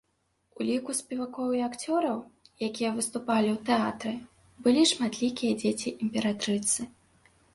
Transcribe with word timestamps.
У 0.59 0.65
ліку 0.67 0.93
спевакоў 0.99 1.51
і 1.57 1.61
акцёраў, 1.65 2.17
якія 2.69 2.89
выступалі 2.95 3.49
ў 3.53 3.59
тэатры, 3.69 4.13
былі 4.69 4.83
шматлікія 4.93 5.53
дзеці 5.63 5.89
імператрыцы. 6.07 6.81